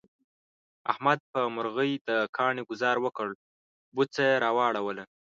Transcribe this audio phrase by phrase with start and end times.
[0.91, 3.27] احمد په مرغی د کاڼي گذار وکړ،
[3.95, 5.03] بوڅه یې را وړوله.